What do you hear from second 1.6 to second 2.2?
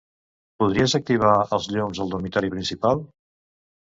llums al